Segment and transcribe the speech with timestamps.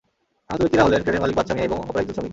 [0.49, 2.29] আহত ব্যক্তিরা হলেন ক্রেনের মালিক বাদশা মিয়া এবং অপর একজন শ্রমিক।